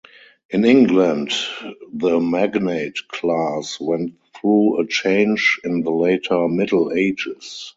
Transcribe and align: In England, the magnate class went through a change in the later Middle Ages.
In 0.49 0.65
England, 0.65 1.31
the 1.93 2.19
magnate 2.19 3.07
class 3.07 3.79
went 3.79 4.13
through 4.33 4.79
a 4.79 4.87
change 4.87 5.61
in 5.63 5.83
the 5.83 5.91
later 5.91 6.47
Middle 6.47 6.91
Ages. 6.91 7.69